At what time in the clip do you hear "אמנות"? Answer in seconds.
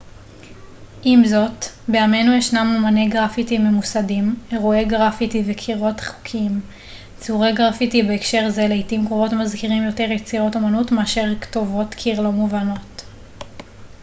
10.55-10.91